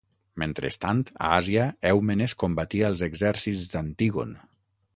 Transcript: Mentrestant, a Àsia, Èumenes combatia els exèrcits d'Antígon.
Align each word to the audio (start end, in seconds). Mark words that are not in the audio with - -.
Mentrestant, 0.43 1.03
a 1.25 1.27
Àsia, 1.41 1.67
Èumenes 1.91 2.35
combatia 2.45 2.89
els 2.89 3.05
exèrcits 3.09 3.69
d'Antígon. 3.75 4.37